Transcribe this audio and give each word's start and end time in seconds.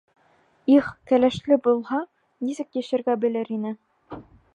Их, 0.75 0.87
кәләшле 1.11 1.57
булһа, 1.67 1.99
нисек 2.47 2.81
йәшәргә 2.81 3.17
белер 3.27 3.53
ине. 3.59 3.75